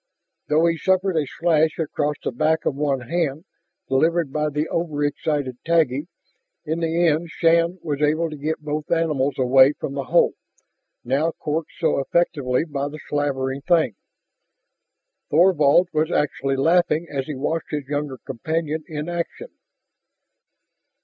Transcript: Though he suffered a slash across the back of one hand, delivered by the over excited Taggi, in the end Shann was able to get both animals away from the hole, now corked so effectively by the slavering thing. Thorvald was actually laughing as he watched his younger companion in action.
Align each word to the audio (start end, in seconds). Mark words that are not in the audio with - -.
Though 0.47 0.65
he 0.65 0.79
suffered 0.79 1.15
a 1.15 1.27
slash 1.27 1.77
across 1.77 2.15
the 2.23 2.31
back 2.31 2.65
of 2.65 2.73
one 2.73 3.01
hand, 3.01 3.45
delivered 3.87 4.33
by 4.33 4.49
the 4.49 4.67
over 4.69 5.05
excited 5.05 5.59
Taggi, 5.63 6.07
in 6.65 6.79
the 6.79 7.05
end 7.05 7.29
Shann 7.29 7.77
was 7.83 8.01
able 8.01 8.27
to 8.31 8.35
get 8.35 8.57
both 8.65 8.89
animals 8.91 9.37
away 9.37 9.73
from 9.73 9.93
the 9.93 10.05
hole, 10.05 10.33
now 11.03 11.33
corked 11.33 11.73
so 11.77 11.99
effectively 11.99 12.65
by 12.65 12.87
the 12.89 12.97
slavering 13.09 13.61
thing. 13.61 13.93
Thorvald 15.29 15.89
was 15.93 16.09
actually 16.09 16.55
laughing 16.55 17.05
as 17.07 17.27
he 17.27 17.35
watched 17.35 17.69
his 17.69 17.85
younger 17.87 18.17
companion 18.17 18.83
in 18.87 19.07
action. 19.07 19.49